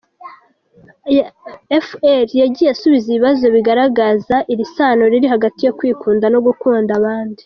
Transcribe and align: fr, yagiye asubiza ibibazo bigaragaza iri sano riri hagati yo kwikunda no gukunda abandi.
fr, 1.85 2.25
yagiye 2.41 2.69
asubiza 2.75 3.07
ibibazo 3.09 3.45
bigaragaza 3.55 4.35
iri 4.51 4.65
sano 4.75 5.03
riri 5.11 5.27
hagati 5.33 5.61
yo 5.67 5.73
kwikunda 5.77 6.25
no 6.33 6.39
gukunda 6.47 6.91
abandi. 6.99 7.39